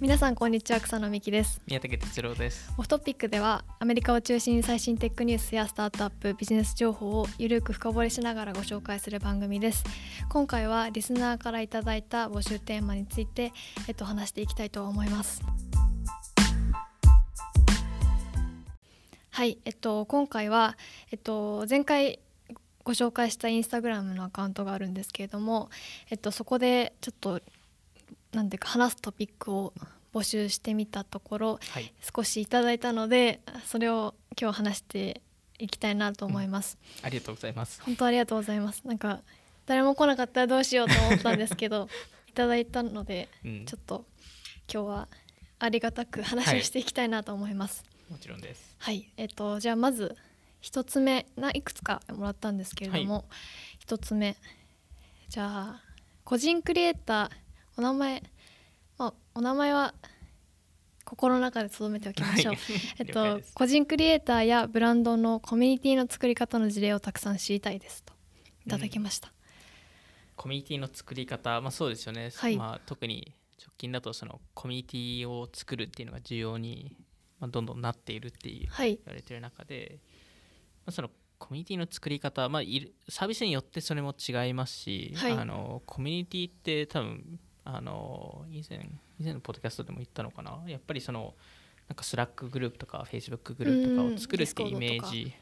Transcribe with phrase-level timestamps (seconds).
[0.00, 1.60] 皆さんこんにちは草野美希です。
[1.66, 2.72] 宮武哲郎です。
[2.78, 9.84] オフトピックではアメリカを中心に最新テックニュースやスタートアップビジネス情報をゆるく深掘りしながらご紹介する番組です。
[10.30, 13.52] 今回はリスナーからいただいた募集テーマについて
[13.88, 15.42] えっと話していきたいと思います。
[19.28, 20.78] はいえっと今回は
[21.12, 22.20] えっと前回
[22.84, 25.68] ご紹介したインスタグラムのアカウントがあるんですけれども、
[26.08, 27.40] えっと、そこでちょっと
[28.32, 29.72] なんていうか話すトピックを
[30.12, 35.20] 募集してみたところ、はい、少しいただいたのでそれを今日話して
[35.58, 37.82] いきたいなと思います、うん、ありがとうございます。
[37.82, 38.82] 本当ありがとうございます。
[38.84, 39.20] なんか
[39.66, 41.88] 誰も来なかったらどうしようと思ったんですけど
[42.26, 44.06] いただいたので、うん、ちょっと
[44.72, 45.08] 今日は
[45.58, 48.74] ありがたく話をしていきたいなと思います、はい、もちろんです。
[48.78, 49.08] はい。
[49.16, 50.16] えっ、とじゃあまず
[50.60, 53.26] 一つ目ないくつかもらったんですけれども、
[53.78, 54.36] 一、はい、つ目。
[55.28, 55.82] じゃあ
[56.24, 57.30] 個人クリエイター
[57.80, 58.22] お名前、
[58.98, 59.94] まあ、お名前は
[61.06, 62.62] 心の中で留めておきましょう、はい、
[62.98, 68.12] えっと個人クリエイターやブランドのコミュニティの作り方の事例をたくさん知りたいですと。
[68.66, 69.32] いただきました、うん、
[70.36, 76.94] コミュニティの作り方まあそうですよね、はい、まあ、特に直近だとそのコミュニティを作るっていうのが重要に、
[77.40, 80.00] まあ、どんどんなっているっていう、言われてる中で、
[80.84, 82.62] まあ、そのコミュニティの作り方、まあ、
[83.08, 90.58] サービスによってそれも違いますし、はい、あのコミュニティって多分あの以前以前のポッドキャストでも言ったのかな？
[90.66, 91.34] やっぱりその
[91.88, 95.32] なんかスラックグループとかフェイスブックグループとかを作るっていうイメージ、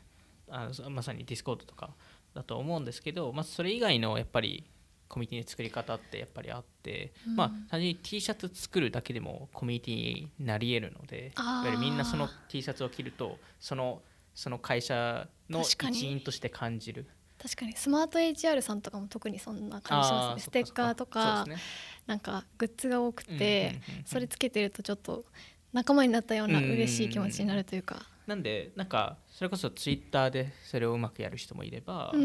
[0.48, 1.90] あのまさにディスコードとか
[2.34, 4.64] だと思うんですけど、まあ、それ以外のやっぱり
[5.08, 9.94] コミュニティの作り方ってやっぱりあって、うん、まあ単純に T シャツ作るだけでもコミュニティ
[10.40, 14.02] になり得るのでいわゆるみんなその T シャツを着るとその
[14.34, 17.08] その会社の一員として感じる
[17.40, 17.72] 確かに。
[17.74, 20.42] スマート HR さんとかも特にそんな感じしますね。
[20.42, 21.56] ステッカーとか、ね、
[22.06, 25.24] なんかグッズが多くて、それつけてるとちょっと
[25.72, 32.18] 仲間になったような嬉しい気持ちになるというか、なんでなんかそれこそツイッターでそれをうまくやる人もいれば T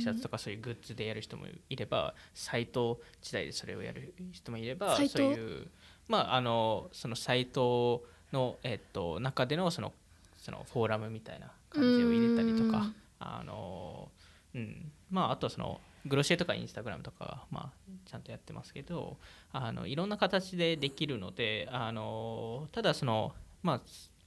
[0.00, 5.68] シャツとかそういうグッズでやる人もいればサイト時代でそれをやる人もいればそういう
[6.08, 8.02] まああのそのサイト
[8.32, 9.92] のえっと中でのその
[10.36, 14.08] そのフォーラムみたいな感じを入れたりとかあの
[14.56, 14.92] うん。
[15.10, 19.16] まああとはそのグロシエとかインスタグラムとかまあ、ちゃんとやってますけど
[19.52, 23.80] あのいろんな形でできるのであのただそのまあ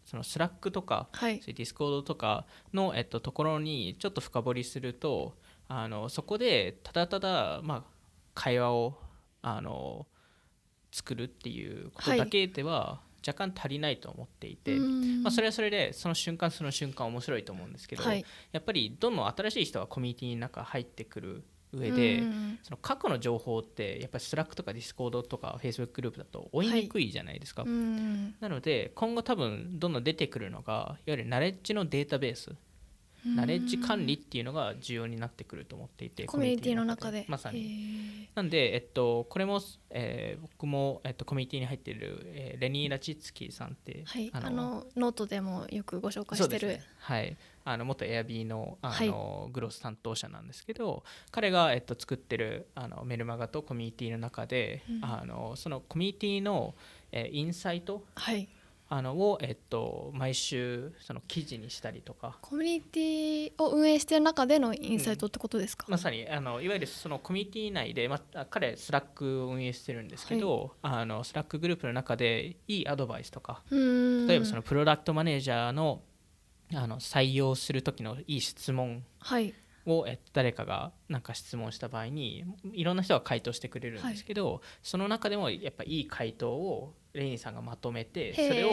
[0.06, 5.36] そのスラックとか、はい、ディスコードとかの、えっと、ところにちょっと深掘りすると
[5.68, 7.84] あのそこでただただ、まあ、
[8.34, 8.98] 会話を
[9.44, 10.08] あの
[10.92, 22.24] 作るっていうことだけでは、はい若干足りないと思っていて、まあ、それはそれでその瞬間その瞬間面白いと思うんですけど、はい、やっぱりどんどん新しい人がコミュニティの中入ってくる上で、
[22.64, 27.72] その過去の情報ってやっぱりスラックとかディスコードとかフェイスブックグループだと追いにくいじゃないですか、はい、
[28.40, 32.56] なので今後多分どんどん出てくるのがいわゆるナレッジのデータベース
[33.25, 37.25] ナレッジ管理っていうのが重要になってくると思っていてコミュニティの中で。
[37.28, 38.30] まさに。
[38.35, 39.59] なんで、えっと、これも、
[39.90, 47.38] えー、僕も、えっと、コミュニティに入っている、えー、レニー・ラチッツキーさんって、はい、あのノートでもよくご紹介してる、ね、はい。
[47.66, 56.74] あの元エアビーのあの、はい、グロース担当者なんですけど彼が、えっと、作ってるあのメルマガとコミュニティの中で、うん、あのそのコミュニティの、
[57.12, 58.50] えー、インサイト、はい
[58.92, 62.40] あのを、えっと、毎週その記事にしたりとか。
[62.42, 73.78] コミュニティを運営している中でのインサイトってことですか、うん、まさにあのいわゆるそのコミュニティ内で、まあ、彼スラックを運営してるんですけど、はい、あのスラックグループの中でいいアドバイスとか例
[74.36, 76.02] えばそのプロダクトマネージャーの
[76.74, 79.04] あの採用する時のいい質問
[79.86, 88.70] を、はい、誰かがなんか質問した場合にいろんな人が回答してくれるんですけど、はい、その中でもやっぱいい回答をレニーさんがまとめてそれを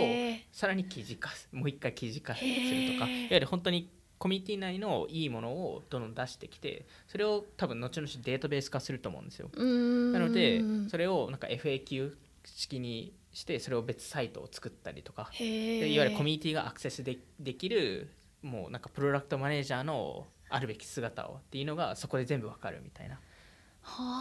[0.52, 2.50] さらに記事化もう一回記事化する
[2.92, 9.50] とかいわゆる本当にコミュニティ内のいいものをどんどん出してきてそれを多分後々データベース化すると思うんですよ。
[9.54, 12.14] なのでそれをなんか FAQ
[12.44, 18.10] 式にしてそれを別サイトを作ったりとかでいわゆるコミュニティがアクセスでできる
[18.42, 23.20] もうなんかプロダクトマネージャーのあるべき姿をっていうのがそこで全部わかるみたいな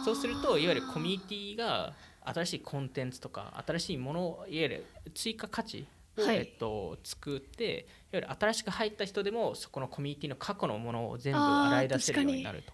[0.04, 1.92] そうするといわゆるコミュニティが
[2.24, 5.86] 新しいコンテンツとか新しいものいわゆる追加価値
[6.18, 7.82] を、はい、えっと、作っていわ
[8.14, 12.72] ゆる新しく入った人でもそこのコミュニティの過去のものを全部洗い出せるようになると。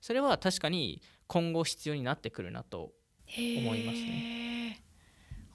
[0.00, 2.92] それは確かに今後必要になってくるなと
[3.36, 4.82] 思いますね。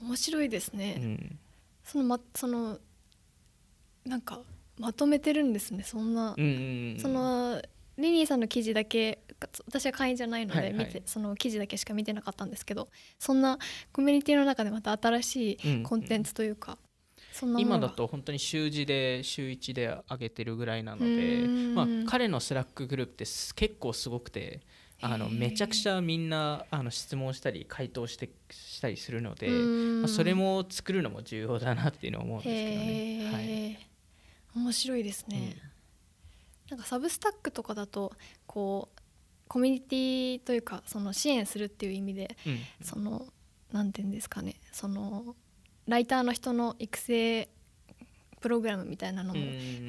[0.01, 1.39] 面白いですね、うん、
[1.83, 2.77] そのまその
[4.05, 4.41] なんか
[4.77, 7.61] まとめてるんですねそんな、うんうんうん、その
[7.97, 9.19] リニーさんの記事だけ
[9.65, 10.93] 私は会員じゃないので見て、はい。
[10.93, 12.87] はい、その記事だけしか見てなかったんですけど
[13.19, 13.57] そんな
[13.91, 16.77] コミュニティの中でまた新しいコンテンツというか、
[17.43, 23.25] うん、今だと本当に週次で週1で上げてるぐらいなので、まあ、彼のスラックグループって
[23.55, 24.61] 結構すごくて。
[25.01, 33.31] あのめちゃくちゃみんなあの質問したり回答してしたりするので、まあ、それも作るのも重要だなっていうのを思うんですけどね。
[33.31, 33.89] はい、
[34.55, 35.57] 面白いですね、
[36.71, 38.13] うん、なんかサブスタックとかだと
[38.47, 38.94] こう
[39.47, 43.27] コミュニティというかその支援するっていう意味で、うん、その
[43.71, 45.35] なんていうんですかねその
[45.87, 47.49] ライターの人の育成
[48.41, 49.39] プログラムみたいなのも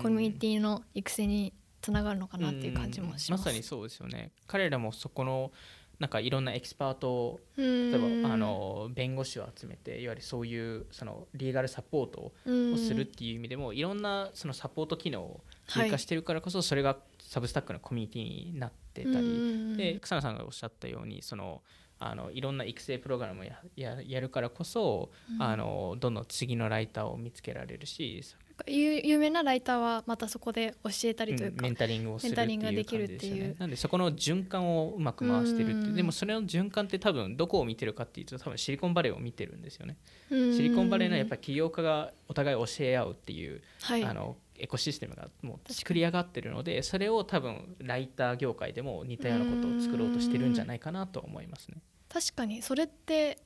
[0.02, 3.44] コミュニティの育成につながるのかなっていう感じもします。
[3.44, 4.32] まさにそうですよね。
[4.46, 5.52] 彼らもそこの
[5.98, 19.76] なんかいろんなエキスパートを例えばあの弁護士を集めていわゆるそういうそのリーガルサポートをするっていう意味でもいろんなそのサポート機能を追加してるからこそそれがサブスタックのコミュニティになってたり。
[19.76, 21.62] で草野さんがおっしゃったようにその
[21.98, 28.22] あのいろんな育成プログラムをやややるからこそ、うん、あのどんどん次のライターを見つけられるし
[28.66, 33.54] 有名なライターはまたそこで教えたりというか、うん、メンタリングをするっていう感じですよね。
[33.58, 39.96] なんでそこの循環をうまく回してるってでもそれの循環って多分どこを見てるかっていうと多分シリコンバレーを見てるんですよね。
[40.28, 51.76] シリコンバレーのやっぱり起業家がお互い教え合うっていう、はい、あのエコシステムがもう作り上がってるのでそれを多分ライター業界でも似たようなことを作ろうとしてるんじゃないかなと思いますね。
[52.08, 52.62] 確かに。
[52.62, 53.38] それって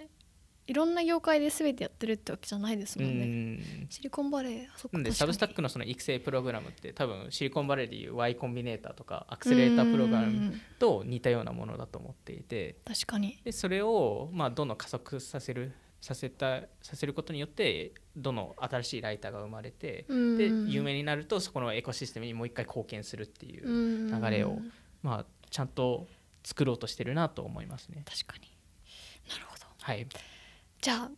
[0.71, 3.87] いろんな業界で全てやってるってわけじゃないですもんね。
[3.91, 4.67] シリコンバレー。
[4.77, 13.41] そっでサブスタックのその育成プログラムって多分シリコンバレーでいう Y コンビネーターとかアクセレータープログラムと似たようなものだと思っていて確かに。
[13.43, 24.59] でそれをまあどんどん加速させるさせたさせることによってどの新しいライターが生まれて、で有名になるとそこのエコシステムにもう一回貢献するっていう流れを、
[25.03, 26.07] まあ、ちゃんと
[26.45, 28.05] 作ろうとしてるなと思いますね。
[28.09, 28.49] 確かに。
[29.29, 30.07] なるほど、はい、
[30.81, 31.11] じゃあ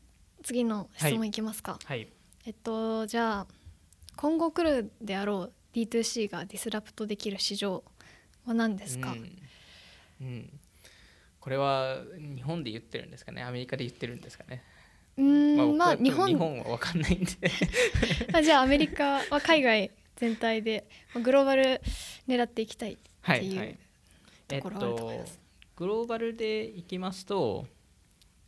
[0.43, 1.79] 次の質問いきますか。
[1.85, 2.09] はい、
[2.45, 3.47] えっとじゃあ
[4.17, 7.83] 今後来るであろう D2C がディスラプトできる市場
[8.45, 9.39] は何ですか、うん、
[10.21, 10.61] うん、
[11.41, 11.97] これは
[12.37, 13.43] 日本で言ってるんですかね？
[13.43, 14.63] アメリカで言ってるんですかね？
[15.19, 16.29] うんまあ日本。
[16.29, 17.29] 日本は分かんないんで。
[18.33, 20.89] あじゃあアメリカは海外全体で
[21.23, 21.81] グローバル
[22.29, 23.79] 狙っていきたいっていう
[24.49, 27.67] ところあると思います、えっと、グローバルでいきますと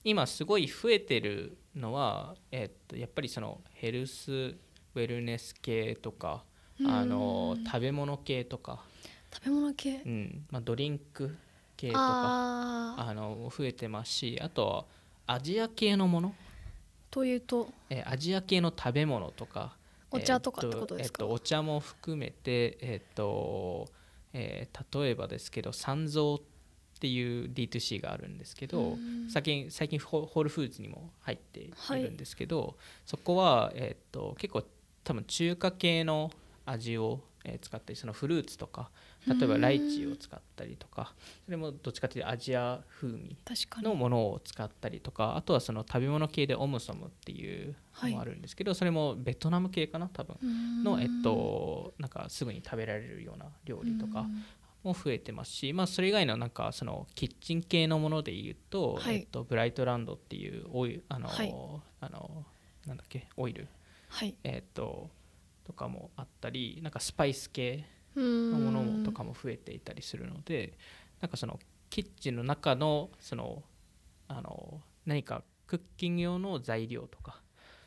[0.05, 6.45] 今すごい増えてるのは、えっと、やっぱりそのヘルスウェルネス系とか
[6.87, 8.85] あの食べ物系とか。
[9.33, 10.47] 食べ物系、うん。
[10.51, 11.37] まあ、ドリンク
[11.77, 14.85] 系とかあの増えてますしあとは
[15.27, 16.35] アジア系のもの
[17.15, 19.77] というと、えー、アジア系の食べ物とか
[20.11, 23.87] お茶とかってことですか、えー、とお茶も含めて、えーと
[24.33, 26.41] えー、例えばですけど三蔵っ
[26.99, 28.97] ていう D2C があるんですけど
[29.33, 32.75] 最近最近ホールフーズにも入っているんですけど、はい、
[33.07, 34.65] そこは、えーと結構
[35.05, 36.33] 多分中華系の
[36.67, 38.91] 味をえ使ったりそのフルーツとか
[39.27, 41.15] 例えばライチを使ったりとか
[41.45, 43.37] それもどっちかというとアジア風味
[43.83, 50.37] のものを使ったりとかあとはその食べ物系でオムソムっていうのもあるんですけど、それもベトナム系かな多分。
[50.83, 54.27] のえっとなんかすぐに食べられるような料理とか
[54.83, 61.55] も増えてますし、まあ、それ以外のなんかそのキッチン系のものでいうと、はい、えっと、ブライトランドっていうオイあの、はい、
[62.01, 62.45] あの
[62.87, 63.67] なんだっけオイル、
[64.09, 65.11] はい、えっと
[65.65, 67.85] とかもあったりなんかスパイス系
[68.17, 70.75] のものとかも増えていたりするので
[71.21, 71.59] なんかその
[71.91, 73.63] キッチンの中のその
[74.29, 77.41] あの何かクッキング用の材料とか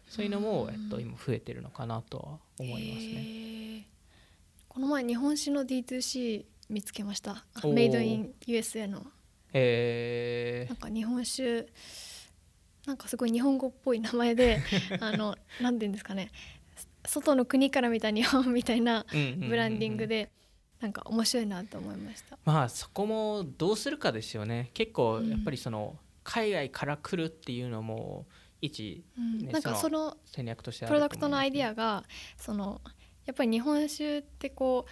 [0.08, 3.88] そういうのも、えっと、今増えてるのかなとは思いますね。
[4.70, 7.46] この前日本酒の D2C 見つけました。
[7.66, 9.06] メイドイン USA の。
[9.54, 11.68] えなんか日本酒
[12.86, 14.62] なんかすごい日本語っぽい名前で
[15.02, 16.32] あのなんていうんですかね
[17.08, 19.06] 外の国から見た日本みたいな
[19.48, 20.30] ブランディングで
[20.80, 24.70] なんか面白いなと思いました、まあそこもどうするかですよね。
[24.74, 28.26] 結構やっぱりその、海外から来るっていうのも
[28.62, 29.04] 一、
[29.42, 32.04] ね、なんかその戦略としてプロダクトのアイディアが
[32.38, 32.82] その
[33.26, 34.92] やっぱり日本酒ってこう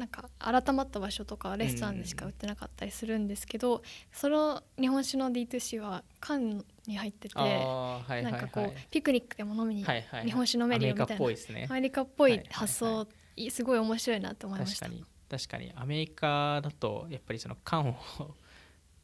[0.00, 11.66] なんか改まった場所とかレストランでしか売ってなかったりするんですけど、その日本酒の D2C は缶に入ってて、はいはいはい、なんかこうピクニックでも飲みに、日本酒飲めるよみたいなアメリカっぽいね。
[11.68, 13.06] アメリカっぽい発想、
[13.50, 14.86] すごい面白いなと思いました。
[14.86, 15.72] 確かに確かに。
[15.76, 17.94] アメリカだとやっぱりその缶を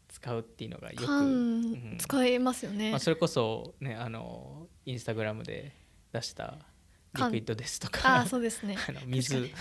[0.08, 5.76] 使うっていうのがよく、うん、使えますよね、まあ、それこそねあのインスタグラムで
[6.12, 6.54] 出した
[7.16, 8.20] リクイッドですとか。
[8.20, 8.76] あそうですね。
[8.88, 9.52] あの水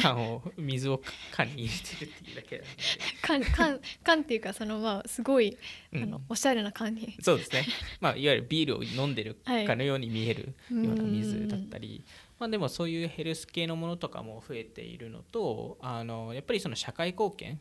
[0.00, 2.76] 缶を水を缶に入れてるっていうだけなので。
[3.22, 5.56] 缶缶缶っていうかそのまあすごい、
[5.92, 6.02] うん。
[6.02, 7.16] あのおしゃれな缶に。
[7.20, 7.66] そうですね、
[8.00, 12.04] まあ、いわゆるビールを飲んでるかのように見えるような水だったり、
[12.38, 17.60] まあ、でもそういうヘルス系のものとかも増えているのとあのやっぱりその社会貢献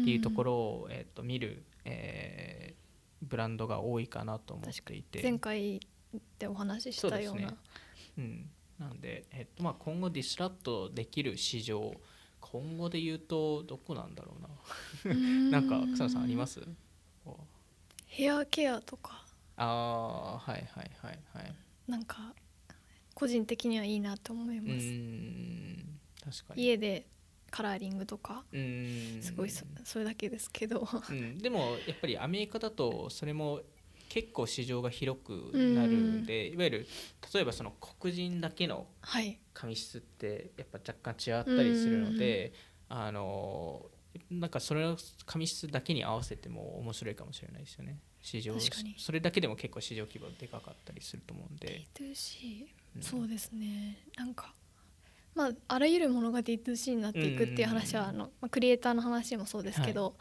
[0.00, 2.88] っていうところを、えっと見る、えー
[3.22, 5.22] ブランドが多いかなと思っていて。
[5.22, 5.80] 前回
[6.38, 7.40] でお話ししたような。
[7.40, 7.56] そうですね。
[8.18, 11.92] うん、なんで、えっとまあ、今後ディスラットできる市場
[12.40, 14.36] 今後で言うとどこなんだろ
[15.04, 15.50] うな。
[15.50, 16.60] なんか草野さんあります？
[18.06, 19.24] ヘアケアとか。
[19.56, 21.52] ああはいはいはいはい。
[21.88, 22.32] なんか
[23.14, 26.62] 個人的にはいいなと思いうます、ん確かに。
[26.62, 27.06] 家で
[27.50, 29.18] カラーリングとかうん。
[29.20, 30.88] すごいそそれだけですけど。
[31.10, 33.60] うん、でもやっぱりアメリカだとそれも
[34.08, 36.86] 結構市場が広くなるんでいわゆる
[37.32, 39.38] 例えばその黒人だけのはい。
[39.54, 42.52] 髪質ってやっぱ若干違ったりするので
[42.88, 43.86] あの
[44.30, 44.96] なんかそれを
[45.26, 47.98] 髪質だけに合わせても面白いかもしれないですよね。
[48.20, 48.54] 市場
[48.96, 53.02] それだけでも結構市場規模でかかったりすると思うんで、D2C、うん。
[53.02, 53.98] そうですね。
[54.16, 54.54] なんか
[55.34, 60.16] まああらゆるものが D2C になっていくっていう話は、うんあのまあ、クリエイターの話もそうですけど、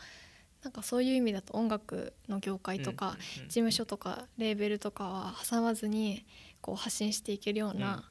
[0.63, 6.25] なんかそういう意味だと音楽の業界とか、うんうん事務所とかレーベルとかは挟まずに
[6.61, 8.09] こう発信していけるような、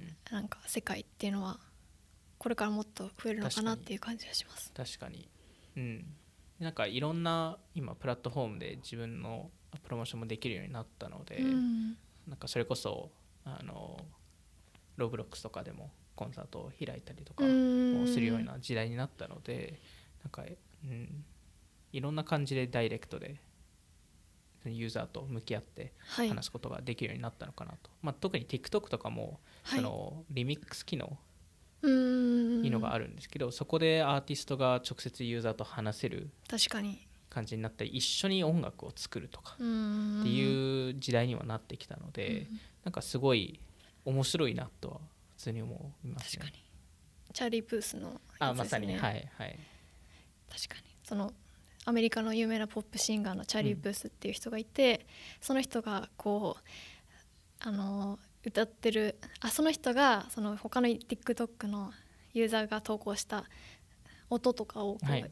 [0.00, 1.60] うんうんうんなんか世界っていうのは
[2.38, 4.72] これからもっと増えるのかなっていう感じがします。
[4.74, 5.28] 確かに。
[5.76, 6.06] うん。
[6.58, 9.50] なんかいろんな今プラットフォームで自分の
[9.84, 11.90] プロモーションもできるようになったので、うん。
[12.26, 13.10] なんかそれこそ
[13.44, 14.00] あの
[14.96, 18.00] ロブロックスとかでもコンサートを開いたりとかうん。
[18.00, 19.78] もするような時代になったので
[20.24, 20.42] なんか、
[20.84, 21.24] うん、
[21.92, 23.36] いろんな感じでダイレクトで
[24.64, 26.28] ユーザーと向き合ってはい。
[26.28, 29.78] 話すことができるようになったのかなと、まあ、特に TikTok とかも、はい。
[29.80, 31.18] そのリミックス機能
[31.82, 32.64] うん。
[32.64, 37.06] いいのがあるんですけど、そこでアーティストが直接ユーザーと話せる確かに。
[37.28, 40.20] 感じになったり一緒に音楽を作るとかうん。
[40.20, 42.46] っていう時代にはなってきたので、
[42.84, 43.58] なんかすごい
[44.04, 46.42] 面白いなとは普通に思いますね。
[46.42, 46.62] 確かに。
[47.32, 48.86] チャーリー・プースのね、あまさに。
[48.96, 49.58] はいはい。
[50.50, 50.94] 確かに。
[51.02, 51.32] その
[51.84, 55.06] アメリカの有名なポップシンガーのチャーリー・プースっていう人がいて、
[55.40, 56.62] その人がこう
[57.68, 61.92] あの歌ってるあその人がその他の TikTok の
[62.34, 63.44] ユーザーが投稿した
[64.30, 65.30] 音とかをこう、はい。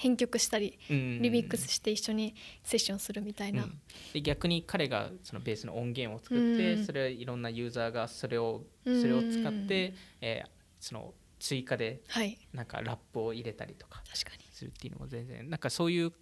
[0.00, 3.66] 編曲したりリリミックスして一緒にセッションするみたいな、
[4.12, 6.86] で逆に彼がそのベースの音源を作って、うん。
[6.86, 9.02] それをいろんなユーザーがそれをそうん。
[9.02, 12.38] れを使って、えーその追加ではい。
[12.52, 14.02] なんかラップを入れたりとか。
[14.08, 16.12] 確かにするっていうのも全然なんかそういう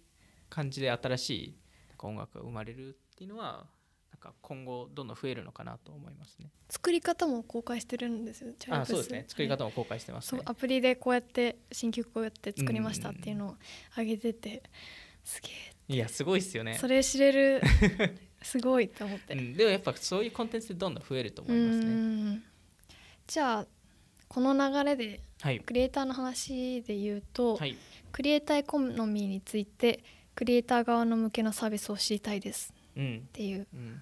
[0.49, 1.57] 感じで新しい
[1.89, 3.65] なんか音楽が生まれるっていうのは
[4.11, 6.49] なんか今後どんどん増えるのかなと思いますね。
[6.69, 10.41] 作り方も公開してるんですよチャあそうですね作り方も公開してますね。
[10.41, 13.55] そうアプリでこうやって新曲こうやって作りましたっていうのを
[13.97, 14.63] 上げてて
[15.23, 15.49] すげ
[15.89, 16.87] えいやすごいですよねそ。
[16.87, 17.61] れ知れる
[18.41, 21.85] すごいって思って、うん、でもやっぱそういうコンテンツでどんどん増えると思いますうね。
[22.33, 22.43] ん
[23.25, 23.67] じゃあ
[24.27, 25.59] この流れではい。
[25.59, 27.75] クリエイターの話で言うと、はい。
[28.11, 30.03] クリエイターエコノミーについて
[30.35, 32.73] クリエイター側の向けのサービスを知りたいです。
[32.95, 33.23] うん。
[33.27, 33.31] っ。
[33.31, 34.01] ていう、うん。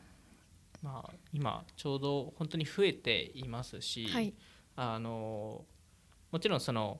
[0.81, 4.33] まあ今ちょうど本当に増えていますし、はい。
[4.75, 5.63] あの
[6.31, 6.99] もちろんその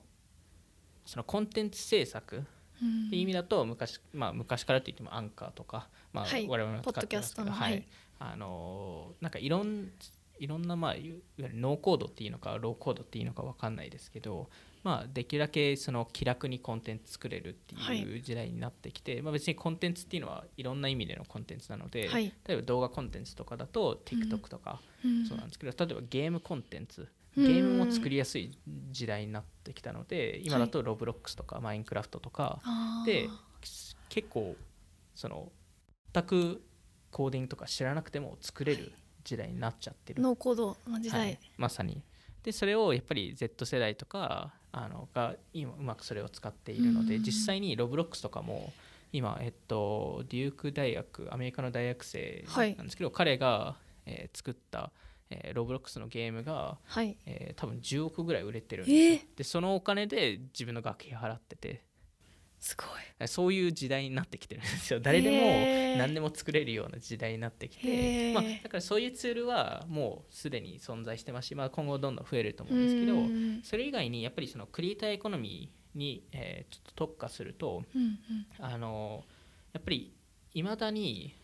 [1.04, 2.44] そのコンテンツ制作
[2.82, 3.06] うん。
[3.06, 6.46] っていう意味だと昔,、まあ、昔からといってもアンカーとか、まあはい。
[6.46, 7.72] 我々も使ってますけど、ポッドキャストのはい。
[7.72, 7.86] はい。
[8.18, 9.90] あのなんかいろん
[10.38, 14.48] いろんな、まあ、いわゆるノーコードっていうのかローコードっていうのか分かんないですけど、
[14.82, 18.00] まあ、できるだけその気楽にコンテンツ作れるってはい。
[18.00, 22.32] いう時代になってきて、まあ、別にコンテンツっていうのはいろんな意味でのコンテンツなので、はい。
[22.46, 25.26] 例えば動画コンテンツとかだと TikTok とかうん。
[25.26, 27.44] そうなんですけど、例えばゲームコンテンツうん。
[27.44, 28.56] ゲームも作りやすい
[28.90, 32.62] 時代になってきたので今だと Roblox とか Minecraft とか
[33.04, 33.28] で
[34.08, 34.56] 結構
[35.14, 35.52] その
[36.14, 36.62] 全く
[37.10, 38.92] コーディングとか知らなくても作れる
[39.24, 41.38] 時代になっちゃってる、ノーコードの時代、はい。
[41.56, 42.02] まさに。
[42.42, 47.22] でそれをやっぱり Z 世代とかあのが今うまくそれを使っているのでうん。
[47.22, 48.72] 実際にロブロックスとかも
[49.10, 54.92] 今、えっと、デューク大学アメリカの大学生はいなんですけど、彼が、えー作った、
[55.30, 57.16] えーロブロックスのゲームが、はい。
[57.24, 59.38] えー多分10億ぐらい売れてるんですよ、えー。
[59.38, 61.82] でそのお金で自分の学費払ってて
[62.66, 63.28] すごい。
[63.28, 64.98] そういう時代になってきてるんですよ。
[64.98, 68.34] 誰でも何でも作れるような時代になってきへて、ー。
[68.34, 71.48] まあ、だからそういうツールはもうすでに存在してます。
[71.48, 78.18] し、まあ、今後どんどん増えると思うんですけどうんそれ以外にやっぱりそのクリエイターエコノミーに、えーちょっと特化するとうんうん。
[78.58, 79.22] あの
[79.72, 80.12] やっぱり
[80.52, 81.36] いまだに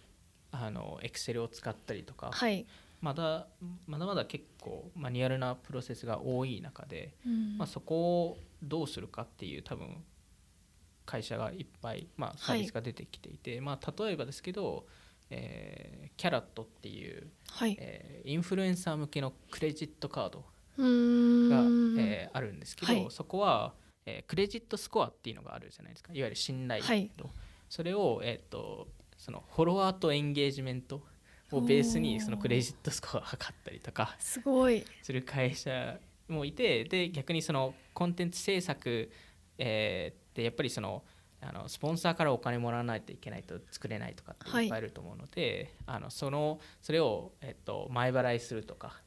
[0.50, 2.66] あの Excel を使ったりとか、はい。
[3.00, 3.46] まだ
[3.86, 7.58] まだまだ結構マニュアルなプロセスが多い中で、うん。
[7.58, 10.02] まあ、そこをどうするかっていう多分
[11.04, 14.86] 会社がいっぱい、まあ、サービスが出てきていて、まあ、例えばですけど、
[15.30, 17.76] えーキャラットっていう、はい。
[17.80, 20.44] えーインフルエンサー向けのクレジットカード
[20.78, 21.98] が、ん。
[21.98, 23.06] えーあるんですけど、はい。
[23.10, 23.74] そこは、
[24.06, 26.12] えークレジットスコアっていうのがあるじゃないですか。
[26.12, 27.10] いわゆる信頼度、はい。
[27.68, 31.02] それを、えー、とそのフォロワーとエンゲージメント
[31.50, 34.84] をベースにそのクレジットスコアを測ったりとかすごい。
[35.02, 39.10] する会社もいてで逆にそのコンテンツ制作、
[39.58, 41.04] えーってやっぱりその
[41.42, 49.02] あのスポンサーからお金もらわないといけないと作れないとかっていっぱいあると思うので、あのそのそれを、えっと前払いするとか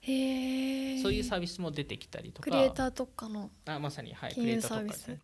[0.00, 2.50] へえそういうサービスも出てきたりとか。
[2.50, 4.92] クリエイター特化のあまさに、はい、クリエイターとかで。
[4.92, 5.20] すね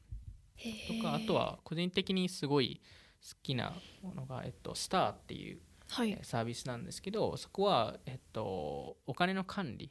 [0.99, 2.83] とかあとは個人的にすごい
[3.23, 6.11] 好きなものが、えっと、スターっていうはい。
[6.11, 9.91] えーサービスなんですけどそこは、えっと、お金の管理、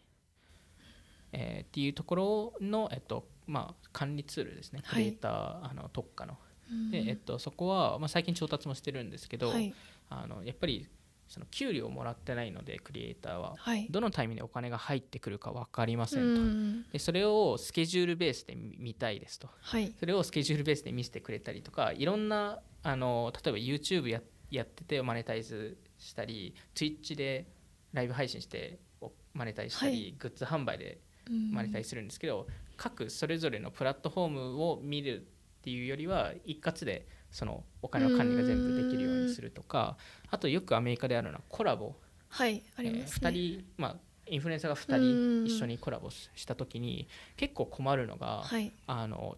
[1.31, 4.81] えーっていうところの、えっとまあ、管理ツールですね。
[4.85, 4.93] はい。
[4.95, 6.37] クリエイター、あの特化の。
[6.71, 6.91] うん。
[6.91, 9.73] で、えっと、そこは、まあ、最近調達もしてるんですけど、はい。
[10.09, 10.87] あのやっぱり
[11.27, 13.87] その給料をもらってないのでクリエイターははい。
[13.89, 16.83] どのタイミングでお金が入ってくるか分かりませうんと、ん。
[16.91, 19.47] でそれをスケジュールベースで見見たいですと。
[19.61, 19.93] はい。
[19.99, 27.47] それをスケジュールベースで見せてくれたりとかいろんなあの例えば YouTube ややっててマネタイズしたり Twitch で
[27.93, 30.15] ライブ配信しておマネタイズしたり、はい。
[30.17, 31.51] グッズ販売でうん。
[31.51, 32.47] マネタイズするんですけど、
[32.79, 39.97] 各それぞれのプラットフォームを見るっていうよりは一括でそのお金の管理が全部できるようにするとか
[40.31, 41.93] あとよくアメリカであるのはコラボ、
[42.29, 43.95] はいあります2ね人、まあ、
[44.27, 48.71] インフルエンサーが2うん人一緒にコラボした時に結構困るのが、はい。
[48.87, 49.37] あの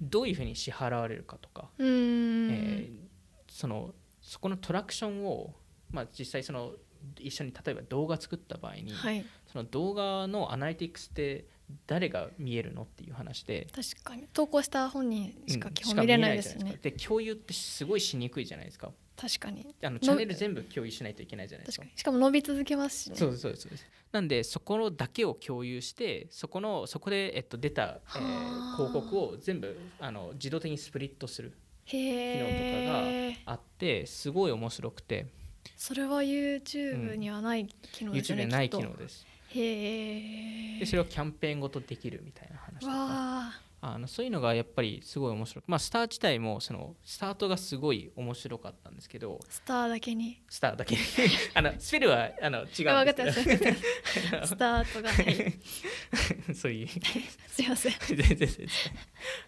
[0.00, 2.90] どういうふうに支払われるかとか、えー
[3.48, 5.54] そのそこのトラクションを、
[5.92, 6.72] まあ、実際その
[7.20, 9.24] 一緒に例えば動画作った場合に、はい。
[9.52, 11.44] その動画のアナリティクスって
[11.86, 13.66] 誰が見えるのっていう話で。
[13.74, 14.28] 確かに。
[14.32, 15.74] 投稿した本人しかうん。
[15.74, 16.78] 基本見れないですね。
[16.82, 18.92] で共有ってすごいしにくいじゃないですか。
[19.16, 19.74] 確かに。
[19.82, 21.86] あのチャンネル全部共有しないといけないじゃないですか。
[21.94, 23.16] しかも伸び続けますしね。
[23.16, 23.52] そうですそう。
[23.52, 28.76] ですなんでそこのだけを共有してそこのそこで、えっと、出た、えーはあ。
[28.76, 31.52] 広告を全部あの自動的にスプリットする
[31.86, 35.26] へえあってすごい面白くて。
[35.76, 38.86] それは YouTube にはない機能です YouTube よねでないきっと。
[38.86, 39.26] 機能です
[39.60, 42.92] へえでそれをキャンペーンごとできるみたいな話とか。
[42.92, 49.38] わああのそういうのがやっぱりすごい面白くまあスター自体もそのスタートがすごい面白かったんですけど。
[49.46, 50.40] スターだけに。
[50.48, 50.96] スターだけ
[51.52, 52.94] あのスペルはあの違うんですけど。
[52.94, 53.72] 分かってます分かって
[54.38, 56.54] ますスタートがはい。
[56.56, 56.88] そういう。
[57.46, 57.92] すいません。
[58.08, 58.68] 全然全然。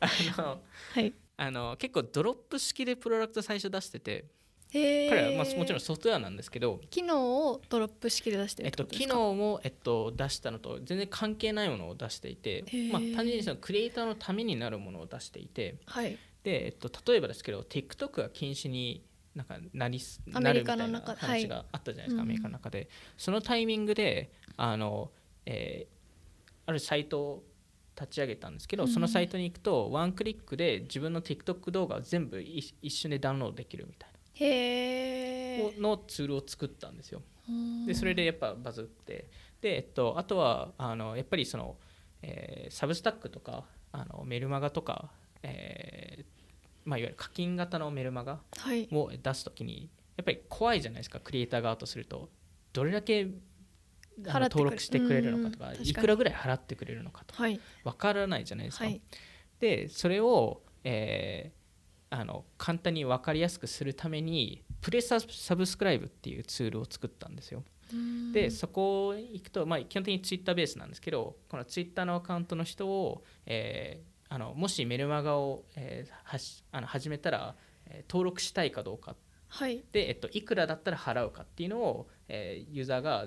[0.00, 0.08] あ
[0.42, 1.14] のはい。
[1.38, 4.26] あの結構ドロップ式でプロダクト最初出してて
[4.72, 9.14] 彼はまあもちろんソフトウェアなんですけど、機能をドロップ式で出してるえっと、機ってことですか？
[9.14, 16.18] 能も、えっと、出したのと全然関係ないものを出していてまあ、単純にそのクリエイターのためになるものを出していてはい。
[16.42, 22.22] で、えっと、例えばですけど TikTok が禁止になんかなりなるみたいな話があったじゃないですか、はい。
[22.22, 22.88] アメリカの中で。
[23.16, 25.10] そのタイミングであの、
[25.46, 25.96] えー
[26.68, 27.44] あるサイトを
[27.94, 28.88] 立ち上げたんですけど、うん。
[28.88, 37.22] そのサイトに行くとワンクリックで自分の TikTok 動画を全部一一瞬でダウンロードできるみたいなのツールを作ったんですよ。
[37.86, 39.30] でそれでやっぱバズって。
[39.60, 41.76] で、えっと、あとはあのやっぱりその、
[42.22, 45.10] えーサブスタックとかあのメルマガとか、
[45.42, 46.24] えー
[46.84, 48.88] まあ、いわゆる課金型のメルマガはい。
[48.92, 52.28] を出すときにやっぱり怖いじゃないですかクリエイター側とすると。
[52.72, 53.28] どれだけ
[54.18, 57.42] 登録してくれるのかとかいくらぐらい払ってくれるのかとか。
[57.44, 57.60] はい。
[57.84, 58.84] わからないじゃないですか。
[58.84, 59.00] はい。
[59.60, 61.55] でそれを、えー
[62.18, 67.62] あの簡単に分かりやすくするためにプレササブスクライブっていうツールを作ったんですよ。
[68.32, 77.54] でそこに行くと、まあ、基本的にツイッターベースなんですけどこのツイッターのアカウントの人を、えーあのもしメルマガを、えーはしあの始めたら、
[77.86, 79.14] えー登録したいかどうか。
[79.46, 79.84] はい。
[79.92, 83.26] で、えっと、いくらだったら払うかっていうのを、えーユーザーが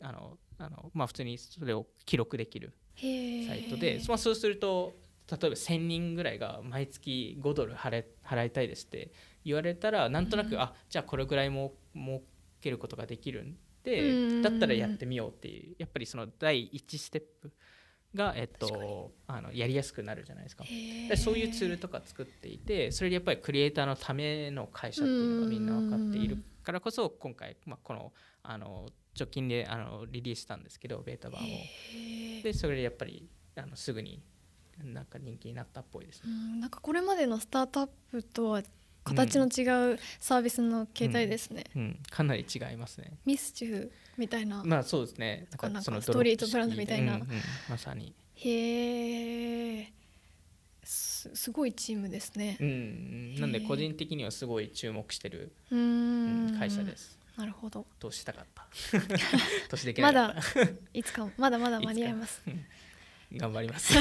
[0.00, 4.94] あのあの、まあ、普通にそれを記録できるサイトで、まあ、そうすると
[5.30, 9.12] 例えば1000人ぐらいが毎月5ドル払い払いたいですって
[9.44, 10.60] 言われたらなんとなく、うん。
[10.60, 12.22] あじゃあこれぐらいも儲
[12.60, 14.42] けることができるんで、うん。
[14.42, 17.52] だったらやってみようっていうやっぱりその第1ステップ
[18.14, 20.64] が、えっと、あのやりやすくなるじゃないですか。
[21.16, 28.12] そういうツールとか作っていてそれでやっぱりクリエイターのための会社っていうのがみんな分かっているからこそ今回、まあ、この
[28.42, 28.88] あの
[29.18, 31.46] 直近であのリリースしたんですけどベータ版を。
[32.42, 34.22] でそれでやっぱりあのすぐに
[34.84, 36.22] なんか人気になったっぽいですね。
[36.26, 38.62] うんなんかこれまでのスタートアップとは
[39.04, 43.12] 形の違うサービスの携帯ですね、うん、かなり違いますね。
[43.24, 44.62] ミスチューみたいな。
[44.64, 45.46] まあそうですね。
[45.50, 47.28] なんかそのストリートブランドみたいな、うんうん、
[47.68, 48.14] まさに。
[48.34, 49.92] へえ
[50.82, 52.56] すすごいチームですね。
[52.60, 56.56] うんなんで個人的にはすごい注目してるうん。
[56.58, 57.18] 会社です。
[57.36, 57.86] なるほど。
[57.98, 58.32] 投資した。
[58.32, 58.66] かった。
[59.68, 60.34] 投資でまだ
[60.92, 62.42] いつかまだまだ間に合います
[63.32, 63.94] 頑張ります。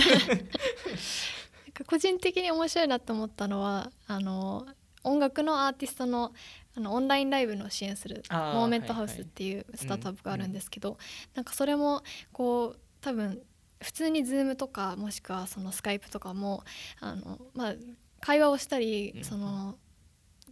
[1.87, 4.65] 個人的に面白いなと思ったのはあの
[5.03, 6.33] 音楽のアーティストの
[6.75, 13.41] あのオンラインライブの支援するモーメントハウスっていうスタートアップがあるんですけど、はいはいうん、なんかそれもこう多分
[13.81, 16.63] 普通に Zoom とかもしくはそのスカイプとかも
[16.99, 17.73] あの、まあ、
[18.21, 19.77] 会話をしたり、うん、その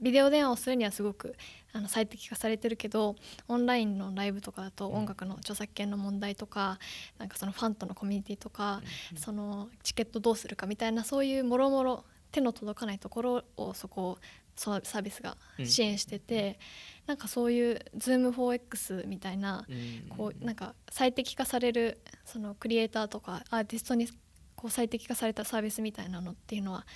[0.02, 1.36] ビデオ電話をするにはすごく
[1.78, 3.16] あの最適化されてるけど
[3.48, 6.80] オンラインのライブとかだと音楽の著作権の問題とか
[7.20, 8.82] なんかそのファンとのコミュニティとか、
[9.16, 14.18] そのチケットどうするかみたいなそういうもろもろ手の届かないところをそこ
[14.56, 16.60] サービスが支援してて、
[17.04, 24.08] うん、なんかそういう Zoom4X みたいな、うん、こうなんか最適化されるそのクリエイターとかアーティストに
[24.56, 26.88] こう最適化されたサービスみたいなのっていうのは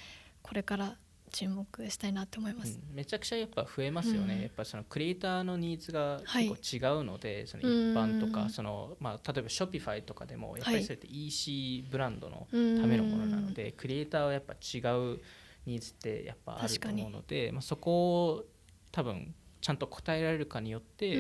[0.41, 0.95] これから
[1.31, 15.19] 注目したいなって思います、うん、めちゃくちゃやっぱ増えますよね、うん、やっぱそのクリエイターのニーズが結構違うので、はい、その一般とかその、まあ、例えば Shopify とかでもやっぱりそれって EC ブランドのためのものなので、はい、クリエイターはやっぱ違う
[15.65, 18.43] ニーズってやっぱあると思うので、まあ、そこを
[18.91, 21.19] 多分ちゃんと答えられるかによってあ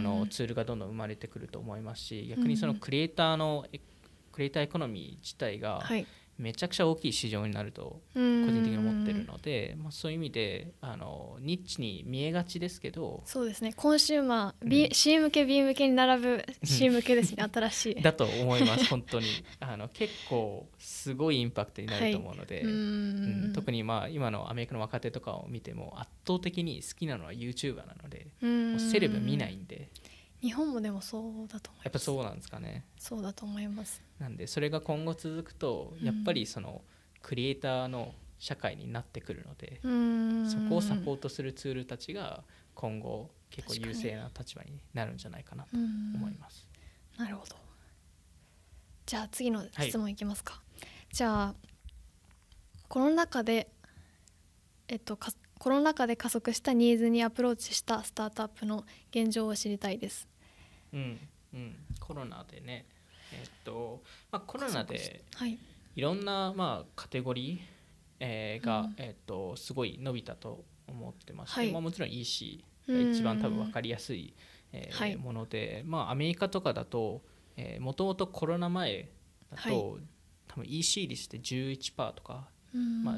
[0.00, 3.66] のツールがどんどん生まれてくると思いますし逆にそのクリエイターの
[4.32, 6.06] クリエイターエコノミー自体が、はい
[6.38, 13.72] めちゃくちゃ大きい市場になると個人的に思ってるので、まあ、そういう意味であのニッチに見えがちですけどそうですね。
[13.72, 17.46] コンシューマー、B うん、C 向け B 向けに並ぶ C 向けですね。
[17.52, 17.94] 新しい。
[18.02, 19.26] だと思います本当に。
[19.60, 23.52] あの結構すごいインパクトになると思うので、はい、うん。
[23.54, 29.88] 特にまあ今のアメリカの若手とかを見ても圧倒的に好きなのは YouTuber なのでもうセレブ見ないんで。
[30.46, 31.84] 日本もでもそうだと思います。
[31.86, 32.84] やっぱそうなんですかね。
[33.00, 34.00] そうだと思います。
[34.20, 36.82] なんでそれが今後続くとやっぱりその
[37.20, 39.80] クリエイターの社会になってくるので
[40.48, 46.68] そこをサポートするツールたちが今後結構優勢な立場になるんじゃないかなと思います。
[47.18, 47.56] なるほど。
[49.04, 50.60] じゃあ次の質問いきますか、は
[51.10, 51.54] い、じゃあ
[52.88, 53.68] コロナ禍で
[54.86, 55.18] えっと
[55.58, 60.28] コロナ禍で加速したニーズにアプローチしたスタートアップの現状を知りたいです。
[60.96, 61.18] うん
[61.54, 62.86] うん、コロナでね、
[63.32, 65.22] えっとまあ、コロナで
[65.94, 66.00] い。
[66.00, 67.58] ろんな、まあ、カテゴリー、
[68.20, 74.34] えー、が、うん、えっと、すごい伸びたと思ってまして、はい、まあ、もちろん EC が一番多分分かりやすい、
[74.72, 77.22] えー、はい、もので、まあ、アメリカとかだと
[77.80, 79.08] もともとコロナ前
[79.50, 80.02] だと、はい、
[80.48, 83.14] 多分 EC 率って11%とかまあ、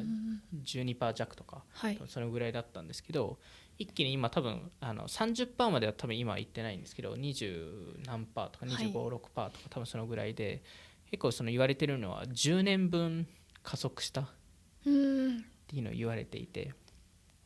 [0.64, 3.38] 12%弱とか、はい、そのぐらいだったんですけど
[3.78, 10.62] 一気に今多分あの30%までは多分今は行ってないんですけど20何パーとか256%とか多分そのぐらいで
[11.10, 13.26] 結構その言われてるのは10年分
[13.62, 14.26] 加速したっ
[14.84, 16.72] ていうのを言われていて。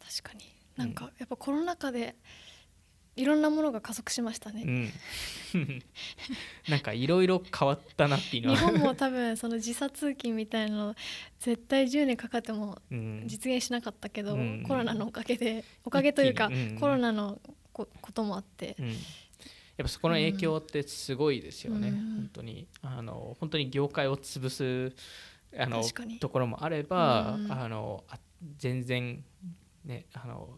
[0.00, 0.44] 確かに。
[0.76, 2.16] なんかやっぱコロナ禍で
[3.14, 4.62] いろんなものが加速しましたね、
[5.54, 5.82] うん、
[6.68, 8.58] なんかいろいろ変わったなっていうのは。
[8.58, 10.94] 日本も多分その時差通勤みたいなの
[11.40, 12.80] 絶対10年かかっても
[13.26, 17.38] 実現しなかったけど、うん、コロナのおかげでおかげというか、うん、コロナの
[17.72, 18.92] ここともあって、やっ
[19.78, 22.66] ぱそこの影響ってすごいですよね、本当に。
[22.82, 24.94] あの本当に業界を潰す
[25.56, 25.82] あの
[26.20, 28.04] ところもあれば、あの
[28.58, 29.24] 全然
[29.84, 30.56] ねあの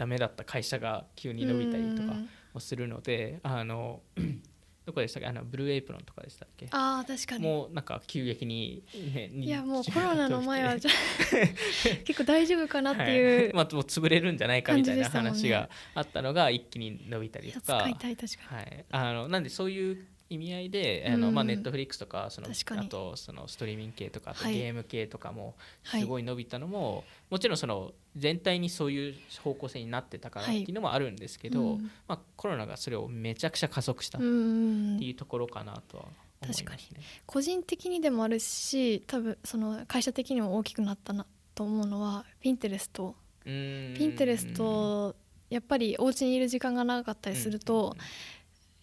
[0.00, 2.14] ダメだった会社が急に伸びたりとか
[2.54, 4.00] もするのであの
[4.86, 5.28] どこでしたっけ？
[5.28, 6.68] あのブルーエイプロンとかでしたっけ？
[6.70, 7.44] あ確かに。
[7.44, 8.82] もうなんか急激に、
[9.14, 10.90] ね、いやもうコロナの前はじゃ
[12.06, 17.94] 結構大丈夫かなっていう、はい、まあ、もう潰れるんじゃないかみたいな話があったのが一気に伸びたりとか、はい、
[18.90, 36.12] あのなんでそういう意味合いで、あのまあ、ネットフリックスとかそのあとそのストリーミング系とかあとゲーム系とかもすごい伸びたのも、はい、もちろんその全体にそういう方向性になってたからっていうのもあるんですけど、はい、まあ、コロナがそれをめちゃくちゃ加速したっていうところかなとは思
[36.44, 37.04] います、ね、確かに。
[37.26, 43.16] 個人的にでもあるし多分その会社的にも大きくなったなと思うのはピンテレスト。
[43.44, 43.50] ピ
[44.06, 45.16] ンテレスト
[45.48, 47.96] やっぱりお家にいる時間が長かったりすると、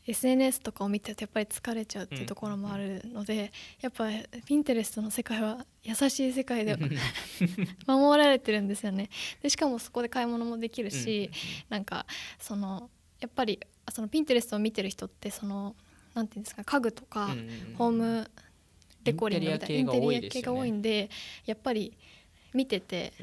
[0.08, 4.08] SNS とかを見てるとやっぱり疲れちゃうっていうところもあるので、やっぱ
[4.46, 6.78] ピンテレストの世界は優しい世界で
[7.86, 9.10] 守られてるんですよね。
[9.42, 11.30] でしかもそこで買い物もできるし、
[11.70, 12.06] なんか
[12.40, 12.90] その
[13.20, 13.60] やっぱり
[13.92, 15.76] そのピンテレストを見てる人ってその
[16.14, 17.36] なんていうんですか家具とか
[17.78, 18.32] ホーム
[19.04, 21.10] デコリングみたいなインテリア系が多いんで
[21.46, 21.94] やっぱり
[22.54, 23.14] 見てて、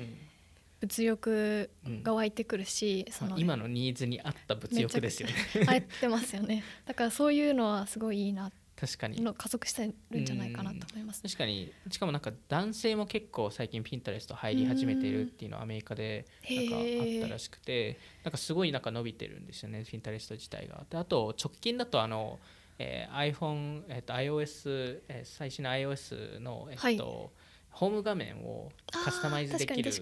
[0.84, 1.70] 物欲
[2.02, 5.34] が湧いてくるし、うん、その今のニーズに合った物欲ですよね。
[5.66, 6.62] 合ってますよね。
[6.84, 8.52] だからそういうのはすごいいいな。
[8.76, 9.22] 確かに。
[9.22, 11.72] の加速してるんじゃないかなと思います、確かに。
[11.90, 20.84] しかもなんか男性も結構最近ピンタレスト入り始めているっていうのはアメリカでなんかあったらしくてなんかすごいなんか伸びてるんですよねピンタレスト自体が。
[20.90, 22.40] であと直近だとあの、
[22.78, 27.30] えー、iPhone、えー、と iOS、えー、最新の iOS の、えーと、はい、
[27.74, 29.92] ホーム画面をカスタマイズできる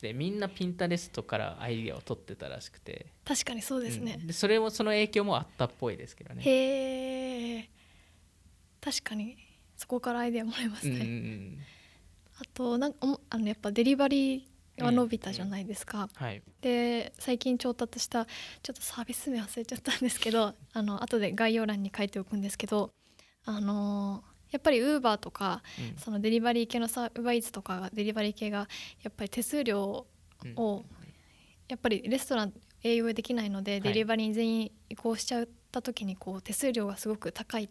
[0.00, 3.06] でみんなピンタレストからアイディアを取ってたらしくて。
[3.24, 6.42] 確かにそうですね、うん、でそれもその影響もあったっぽいですけどね。
[6.42, 7.70] へえ
[8.80, 9.36] 確かに。
[9.76, 11.58] そこからアイデアもらえますね、うんうん、
[12.38, 12.98] あとなんか
[13.30, 16.08] あのやっぱデリバリーは伸びたじゃないですか、うん。
[16.26, 18.26] はい、で最近調達した
[18.62, 22.90] ちょっとサービス名忘れちゃったんですけどあの後で概要欄に書いておくんですけど
[23.44, 28.68] あのやっぱりウーバーとか、うん、そのデリバリー系のサウーバーイーツとかデリバリー系が
[29.02, 30.06] やっぱり手数料
[30.56, 30.84] を、
[31.68, 37.68] やっぱりレストラン営業できないので、はい、デリバリーに全員移行しちゃった時にこう手数料がすごく高い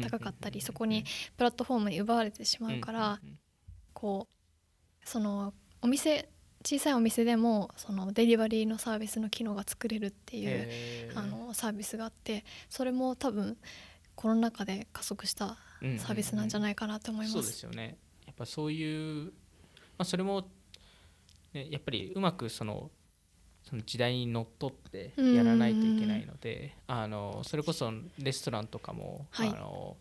[0.00, 1.04] 高かったりそこに
[1.36, 3.20] プラットフォームに奪われてしまうから
[3.92, 4.26] こ
[5.04, 6.30] うそのお店
[6.64, 13.56] 小さいお店でもそのデリバリーのサービスの機能が作れるっていうあのサービスがあってそれも多分
[14.14, 15.56] コロナ禍で加速した
[15.98, 17.32] サービスなんじゃないかなと思います。
[17.32, 17.96] そうですよね。
[18.26, 19.32] やっぱそういう、ま
[19.98, 20.48] あ、それも、
[21.52, 22.90] ね、やっぱりうまくその
[23.62, 29.96] その時代にのっとってやらないといけないので、あのそれこそレストランとかも、はい、あの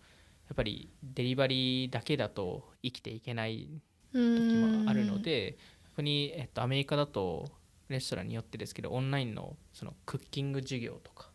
[0.47, 3.69] やっぱりデリバリーだけだと生きていけない
[4.13, 7.49] 時もあるのでここに、えっと、アメリカだと
[7.87, 11.30] レストランによってですけどオンラインのそのクッキング授業とか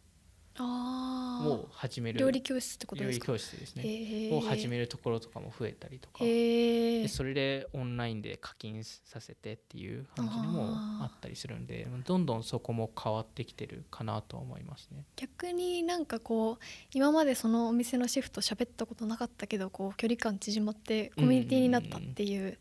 [0.64, 2.18] を始める。
[2.18, 3.26] 料理教室ってことですか？
[3.28, 4.30] 料理教室ですね。
[4.32, 6.24] を始めるところとかも増えたりとか。
[6.24, 10.68] でそれでオンラインで課金させてっていう感じにも
[11.02, 15.04] あったりするんでどんどんそこも変わってきてるかなと思いますね。
[15.16, 22.58] 逆になんかこう今までそのお店のシェフと喋ったことなかったけどこう距離感縮まってコミュニティになったっていう、うんうんうん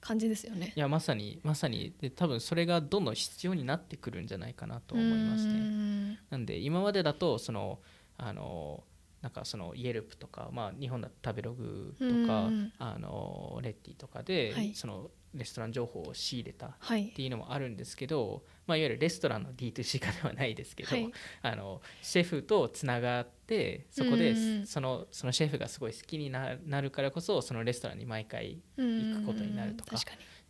[0.00, 0.72] 感じですよね。
[0.76, 1.94] いやまさにまさに。
[2.00, 6.20] で多分それがどんどん必要になってくるんじゃないかなと思いますね。
[6.30, 7.80] なんで今までだとその
[8.16, 8.84] あの
[9.22, 16.70] なんかそのイエルプとか、まあ、日本だと食べログとかあのレッティとかで、はい、そのレストラン情報を仕入れたっ
[17.14, 30.00] ていうのもあるんですけど、はい、まあ、いわゆるレストランの D2C 化ではないですけど、はい、あのシェフとつながってそこでそのそのシェフがすごい好きになるからこそそのレストランに毎回行くことになるとかっ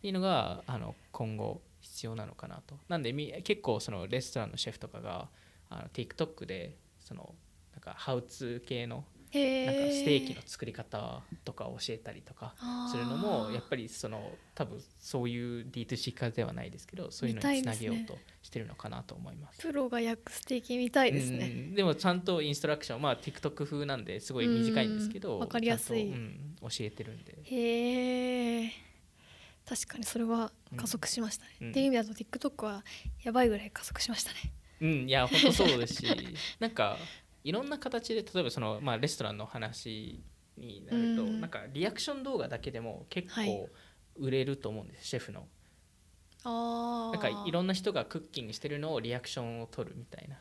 [0.01, 2.75] ていうのがあの今後必要なのかなと。
[2.87, 5.29] なんで結構そのレストランのシェフとかが
[5.69, 7.35] あの TikTok でその
[7.73, 12.55] なんかハウツー系のなんかステーキの作り方とか教えたりとか
[12.91, 19.61] するのもやっぱりその多分そういう D2C 化ではないですけどそういうのにつなげようとしてるのかなと思います。
[19.61, 27.37] プロが焼くステーキみたいですね、うん、でもちゃんとインストラクションまあ TikTok 風なんですごい短いんですけどわかりやすい、うん、教えてるんで。
[27.43, 28.71] へえ
[29.67, 32.83] 確かにそれは加速しましたね、うん、っていう意味だと TikTok は
[33.21, 34.37] やばいぐらい加速しましたね。
[34.81, 36.07] うんいや本当そうですし
[36.59, 36.97] なんか
[37.43, 40.23] いろんな形で例えばその、まあ、レストランの話
[40.57, 43.69] になると、うん、なんかリアクション動画だけでも結構
[44.17, 45.47] 売れると思うんです、はい、シェフの。
[46.43, 50.37] なんかいろんな人がクッキングしてるのをリアクションを取るみたいな。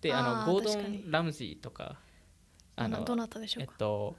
[0.00, 1.98] であのゴードン・ラムジーとか
[2.76, 4.16] あのどなたでしょうか、えっと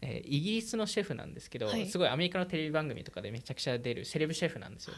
[0.00, 4.94] えー、イギリスのシェフなんですけど、はい、すごいアメリカのテレビ番組とかでめちゃくちゃ出るセレブシェフなんですよ。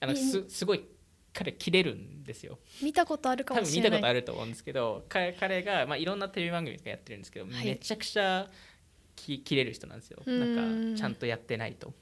[0.00, 0.84] あのすすごい
[1.32, 2.58] 彼切れるんですよ。
[2.82, 3.90] 見たことあるかもしれない。
[3.90, 8.48] 多分見たことあると思うんですけど彼が、まあ、いろんなテレビ番組とかやってるんですけど、はい、めちゃくちゃ
[9.16, 10.22] き切れる人なんですよ。
[10.26, 11.92] なんかちゃんとやってないと。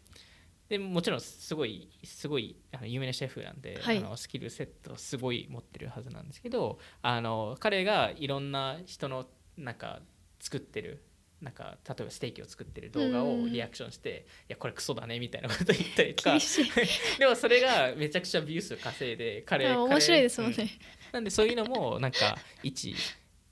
[0.69, 9.27] でもちろんすごいすごいあの有名なシェフなんで、はい、あのスキルセットすごい持ってるはずなんですけどあの彼がいろんな人の
[9.59, 10.01] なんか
[10.39, 11.03] 作ってる
[11.43, 16.39] なんか例えばステーキを作ってる動画をリアクションして「いやこれクソだね」みたいなこと言ったりとか。
[17.19, 20.69] でもそれがめちゃくちゃビュー数稼いで彼面白いですもんね、うん、
[21.13, 22.95] なんでそういうのもなんか一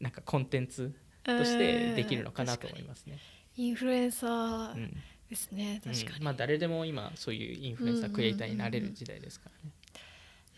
[0.01, 3.19] なんかコンテンツとしてできるのかなと思いますね。
[3.57, 4.95] インフルエンサー
[5.29, 9.75] ですね、うん、確かに、うん、まあ誰でも今そういうインフルエンサークリエイターになれる時代ですからね。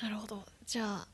[0.03, 0.45] なるほど。
[0.67, 1.09] じゃあ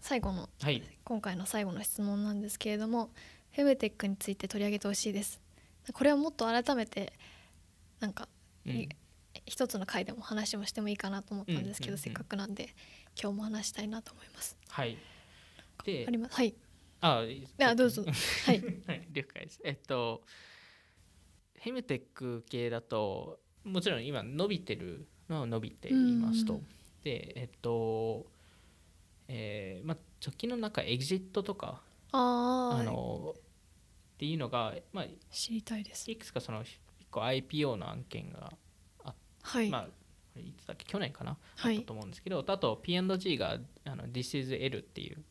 [0.00, 3.10] 最後の、はい、今回の最後の質問なんですけれども
[3.54, 5.40] フェムテックについて取り上げてほしいです。
[5.92, 7.12] これはもっと改めて
[8.00, 8.28] なんか、
[8.66, 8.88] うん、
[9.46, 12.74] 一つの回でも話もしてもいいかなと思ったんですけど、うんうんうん、せっかくなんで
[13.20, 14.56] 今日も話したいなと思います。
[14.68, 14.98] はい。
[15.84, 16.34] であります？
[16.34, 16.54] はい。
[17.00, 17.24] あ
[17.60, 18.04] あどうぞ。
[18.46, 19.60] はい、 はい、了解です。
[19.62, 20.22] えっと
[21.62, 26.60] フェムテック系だともちろん今伸びてるのは伸びていますと。
[27.04, 28.26] でえっと
[29.28, 33.34] えーまあ、直近の中エグジットとかああの
[34.14, 36.10] っていうのが、まあ、知りたいです。
[36.10, 36.66] いくつかその1
[37.10, 38.52] 個 IPO の案件が
[39.42, 41.76] はい、まあ、いつだっけ去年かな、はい。
[41.76, 45.22] あったと思うんですけどあと P&G があの This is L っていう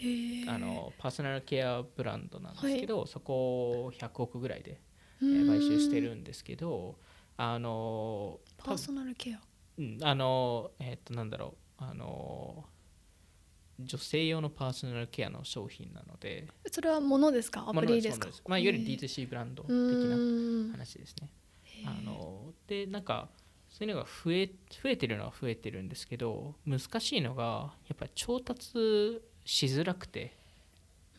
[0.00, 0.50] えー。
[0.52, 4.76] あのパーソナルケアブランドなんですけど、そこを100億ぐらいで、う
[5.22, 6.96] えー買収してるんですけど
[7.36, 9.40] あのパーソナルケア
[9.78, 12.64] うんあのえっとなんだろうあの
[13.78, 16.46] 女性用のパーソナルケアの商品なので。
[16.70, 17.64] それはものですか？
[17.68, 18.28] アプリですか？
[18.46, 18.98] まあ、いわゆるへー。
[18.98, 20.72] D2C ブランド的なん。
[20.72, 21.28] 話ですね。
[21.86, 23.28] あのでなんか
[23.68, 24.50] そういうのが増え
[24.82, 30.36] 増えてるのは増えてるんですけど難しいのがやっぱり調達しづらくて。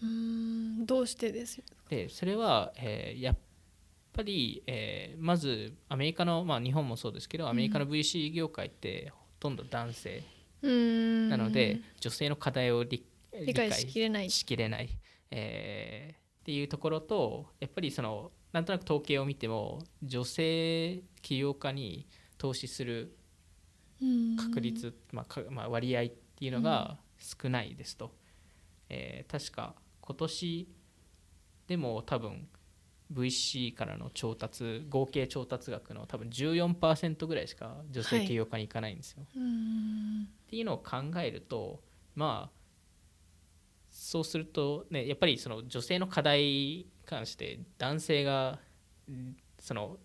[0.02, 0.86] うーん。
[0.86, 1.62] どうしてです？
[1.89, 3.38] でそれは、えーやっ
[4.12, 10.17] ぱり、えーまずアメリカの、まあ、日本もそうですけどアメリカの VC 業界ってほとんど男性。
[10.17, 10.24] うーん
[10.62, 13.06] なので、女性の課題を理
[13.45, 14.30] 理解しきれない。
[14.30, 14.89] しきれない、
[15.32, 23.15] えーっていうところとやっぱりそのなんとなく統計を見ても女性起業家に投資する
[24.38, 28.15] 確率、まあかまあ、割合っていうのが少ないですと、
[28.89, 30.67] えー確か今年
[31.67, 32.48] でも多分
[33.13, 41.82] VC からの調達合計調達額の多分14%ぐらいしか女性起業家に行かないんですよ、うーんっていうのを考えると
[42.15, 42.60] まあ
[43.91, 48.60] そうするとねやっぱりその女性の課題に関して男性が
[49.12, 49.98] んその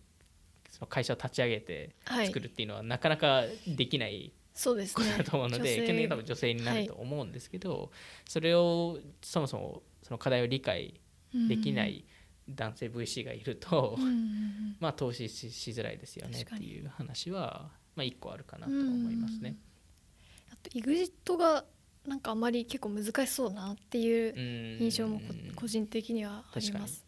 [0.70, 2.26] その会社を立ち上げてはい。
[2.26, 5.06] 作るっていうのはなかなかできないそうですね。
[5.06, 5.74] ことだと思うので、女性。
[5.74, 7.90] 基本的に多分女性になると思うんですけど、
[8.28, 11.00] それをそもそもその課題を理解
[11.48, 12.04] できない
[12.48, 14.76] 男性 VC がいると、うんうんうん。
[14.80, 19.56] まあ投資ししづらいですよねっていう話は、まあ、一個あるかなと思いますね。
[20.52, 21.64] あと EXIT が
[22.06, 25.20] なんかあまり結構難しそうだなっていう印象も
[25.56, 27.04] 個人的にはあります。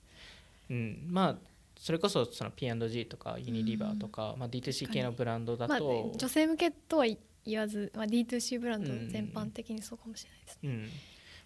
[0.70, 1.37] うん、まあ
[1.79, 7.07] それこそその P&G とかユニリバーとか、まあ、D2C 系のブランドだまあ、と、女性向けとは
[7.44, 10.70] 言わず、まあ、D2C ブランド全般的にそうかもしれないですね。
[10.70, 10.83] うん。
[10.83, 10.88] ま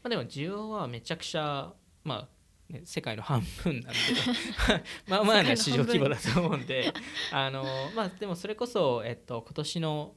[0.05, 1.72] あ、でも需要はめちゃくちゃ、
[2.05, 2.29] まあ
[2.70, 3.98] ね、世界の半分なんで。
[5.09, 6.92] まあまあね市場規模だと思うんで。
[7.33, 10.14] あの、まあ、でもそれこそ、えっと、今年の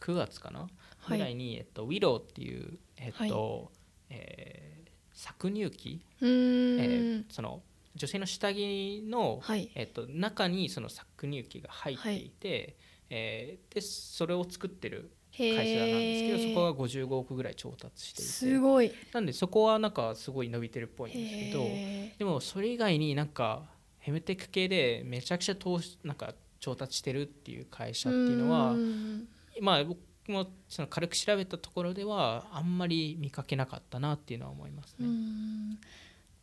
[0.00, 0.60] 9月かな？
[0.60, 1.18] はい。
[1.18, 3.72] ぐらいに、えっと、ウィローっていう、えっと
[4.10, 4.78] えー
[5.14, 7.62] 搾乳機、えーその
[7.96, 9.68] 女性の下着の、はい。
[9.74, 12.76] えっと、中にその搾乳機が入っていて、
[13.10, 18.30] えーでそれを作ってる会社なんですけど、そこが55億ぐらい調達していて。
[18.30, 18.92] すごい。
[19.12, 23.62] なんでそこはなんかすごい伸びてるっぽいんですけどへでもそれ以外になんか
[23.98, 29.28] ヘムテック系でめちゃくちゃ投資なんか調達してるっていう会社っていうのはん。
[29.60, 29.98] まあ僕
[30.28, 35.08] もその軽く調べたところではあんまり見かけなかったなっていうのは思いますうね。
[35.08, 35.78] ん。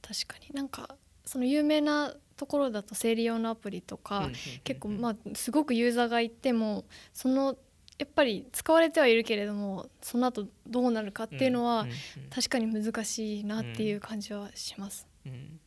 [0.02, 0.54] 確かに。
[0.54, 4.30] なんかその有名なところだと生理用のアプリとか、
[4.64, 7.58] 結構まあすごくユーザーがいてもその
[7.98, 11.88] やっぱり使われてはいるけれどもその後どうなるかっていうのは、
[12.30, 15.08] 確かに難しいなっていう感じはします。
[15.26, 15.60] うん。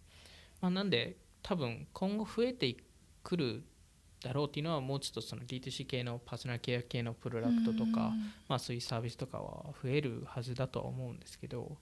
[0.60, 2.76] まあ、なんで多分今後増えて
[3.22, 3.62] くる
[4.22, 8.12] だろうっていうのはもうちょっとその D2C 系のパーソナルケア系のプロダクトとか、
[8.48, 11.76] まあ、そういうサービスとかは増えるはずだとは思うんですけど、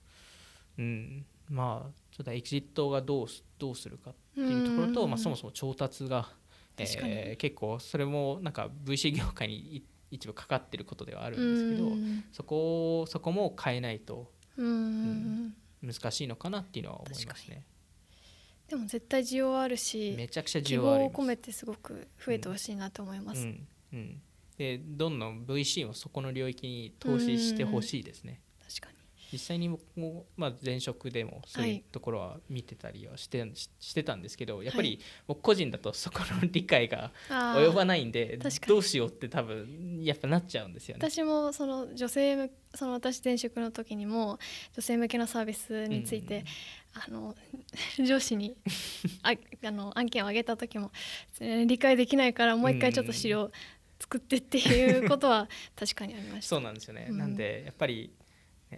[0.77, 5.09] うん、まあちょっとエキジットがどうすどうするかっていうところと、うん。
[5.09, 6.29] まあ、そもそも調達が、
[6.77, 17.63] えー結構それもなんか VC 業界にい一部かかってることではあるんですけど、うんそこをそこも変えないとうん難しいのかなっていうのは思いますね。
[18.67, 23.43] でも絶対需要はあるしめちゃくちゃ需希要はあります望を込めてすごく増えてほしいなと思います。
[23.43, 24.21] うんうん、
[24.57, 28.41] でどんどん VC もそこの領域に投資してほしいですね。
[29.31, 41.09] 実際に僕も、まあ、前職でもそうはいいうところは見てたりはして,し、してたんですけどやっぱりはい僕個人だとそこの理解が及ばないんでどうしようって多分やっぱなっちゃうんですよね。
[41.09, 44.39] 私もその女性向その私前職の時にも
[44.73, 46.43] 女性向けのサービスについて、
[46.93, 47.35] あの
[48.05, 48.55] 上司に
[49.23, 50.91] ああの案件をあげた時も
[51.39, 53.51] えー理解できないからもう一回ちょっと資料
[53.99, 56.49] 作ってっていうことは確かにありました。
[56.55, 58.26] そうなんですよね、うんなんでやっぱりね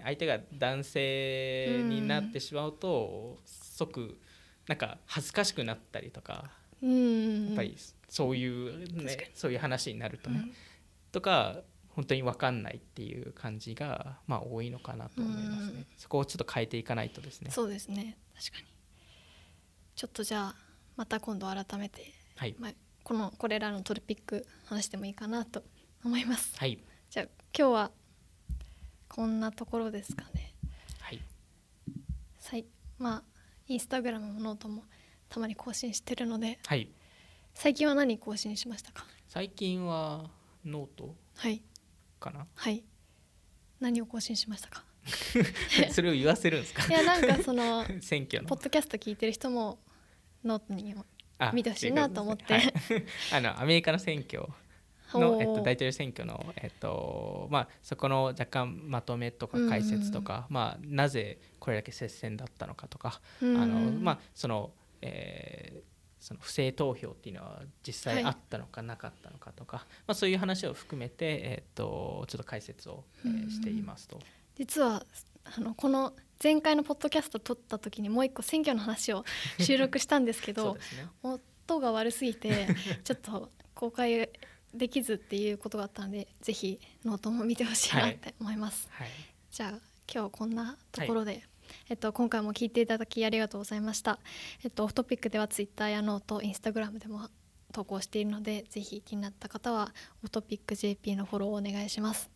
[0.03, 4.19] 相手が男性になってしまうと、即
[4.67, 7.47] なんか恥ずかしくなったりとかうん。
[7.47, 7.75] やっぱり
[8.07, 10.53] そういう、ねに、そういう話になるとね、うん。
[11.11, 11.57] とか
[11.89, 15.85] 本当に分かんないっていう感じが、まあ、多いのかなと思いますね、うん。
[15.97, 17.51] そこをちょっと変えていかないとですね。
[17.51, 18.17] そうですね。
[18.35, 18.67] 確かに。
[19.95, 20.55] ちょっとじゃあ
[20.95, 22.71] また今度改めて、はい、まあ、
[23.03, 25.63] このこれらのトピック話してもいいかなと
[26.05, 26.57] 思います。
[26.57, 26.79] はい、
[27.09, 27.25] じゃあ
[27.57, 27.91] 今日は
[29.09, 30.53] こんなところですかね。
[31.01, 31.21] はい。
[32.39, 32.65] さい
[32.97, 33.23] まあ
[33.67, 34.83] インスタグラムもノートも
[35.29, 36.59] たまに更新してるので。
[36.65, 36.89] はい。
[37.53, 39.05] 最近は何更新しましたか？
[39.27, 40.29] 最近は
[40.65, 41.61] ノートはい。
[42.19, 42.45] かな？
[42.55, 42.83] はい。
[43.79, 44.83] 何を更新しましたか？
[45.91, 46.85] それを言わせるんですか？
[46.87, 48.47] いやなんかその 選挙の。
[48.47, 49.79] ポッドキャスト聞いてる人も
[50.43, 51.05] ノートにも
[51.39, 52.53] あ見てほしいなと思って。
[52.53, 52.73] はい。
[53.33, 54.47] あのアメリカの選挙
[55.17, 65.89] の、えっと、大統領選挙の、えっとまあ、そこの若干まとめとか解説とか、まあ、なぜこれだけ接戦だったのかとか、うんあのまあそのえー
[66.19, 74.19] その不正投票っていうのは実際あったのかなかったのかとか、まあ、そういう話を含めて、えっとちょっと解説を、えーしていますと。
[74.57, 75.05] 実は
[75.45, 79.23] あのこの前回のポッドキャスト撮った時にもう一個選挙の話を
[79.59, 81.07] 収録したんですけど ね。
[81.23, 82.67] 音が悪すぎて
[83.03, 84.29] ちょっと公開
[84.73, 89.07] できずっていうことがあったのでぜひノートも見てほしいなって思います、はい。
[89.51, 91.43] じゃあ今日はこんなところで、
[91.89, 94.19] えっと、今回も聞いていただきありがとうございました、
[94.63, 97.29] えっと、オフトピックではツイッターやノートインスタグラムでも
[97.71, 99.91] 投稿しているのでぜひ気になった方は
[100.23, 102.29] オフトピック JP のフォローをお願いします、